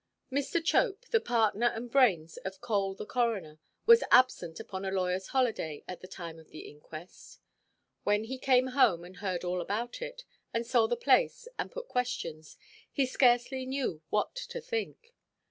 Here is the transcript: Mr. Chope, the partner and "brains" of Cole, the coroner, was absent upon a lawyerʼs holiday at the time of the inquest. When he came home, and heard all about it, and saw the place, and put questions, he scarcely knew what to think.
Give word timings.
Mr. 0.31 0.59
Chope, 0.65 1.05
the 1.11 1.19
partner 1.19 1.67
and 1.67 1.91
"brains" 1.91 2.37
of 2.37 2.59
Cole, 2.59 2.95
the 2.95 3.05
coroner, 3.05 3.59
was 3.85 4.03
absent 4.09 4.59
upon 4.59 4.83
a 4.83 4.89
lawyerʼs 4.89 5.27
holiday 5.27 5.83
at 5.87 6.01
the 6.01 6.07
time 6.07 6.39
of 6.39 6.49
the 6.49 6.61
inquest. 6.67 7.39
When 8.03 8.23
he 8.23 8.39
came 8.39 8.69
home, 8.73 9.03
and 9.03 9.17
heard 9.17 9.43
all 9.43 9.61
about 9.61 10.01
it, 10.01 10.25
and 10.55 10.65
saw 10.65 10.87
the 10.87 10.97
place, 10.97 11.47
and 11.59 11.71
put 11.71 11.87
questions, 11.87 12.57
he 12.91 13.05
scarcely 13.05 13.63
knew 13.67 14.01
what 14.09 14.33
to 14.35 14.59
think. 14.59 15.13